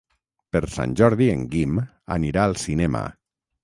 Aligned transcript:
Per 0.55 0.61
Sant 0.77 0.95
Jordi 1.03 1.29
en 1.35 1.45
Guim 1.53 1.79
anirà 2.19 2.51
al 2.51 2.61
cinema. 2.67 3.09